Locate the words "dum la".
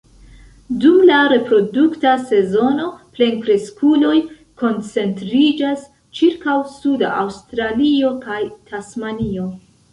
0.85-1.17